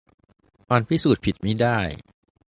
[0.69, 1.77] อันพิสูจน์ผิดมิได้